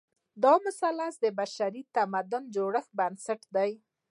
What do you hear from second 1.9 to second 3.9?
تمدن د جوړښت بنسټ دی.